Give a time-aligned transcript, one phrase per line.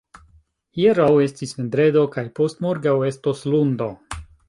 [0.77, 3.93] Hieraŭ estis vendredo, kaj post-morgaŭ estos lundo.